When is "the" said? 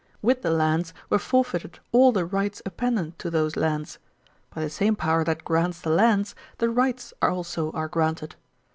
0.41-0.49, 2.11-2.25, 4.61-4.69, 5.79-5.91, 6.57-6.71